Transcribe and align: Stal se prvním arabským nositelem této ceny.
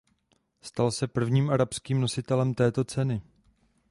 Stal 0.61 0.91
se 0.91 1.07
prvním 1.07 1.49
arabským 1.49 2.01
nositelem 2.01 2.53
této 2.53 2.83
ceny. 2.83 3.21